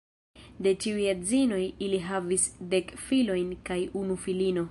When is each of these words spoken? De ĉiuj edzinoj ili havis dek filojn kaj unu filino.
De 0.67 0.71
ĉiuj 0.85 1.03
edzinoj 1.11 1.59
ili 1.87 2.01
havis 2.07 2.47
dek 2.73 2.91
filojn 3.09 3.55
kaj 3.71 3.81
unu 4.05 4.21
filino. 4.27 4.59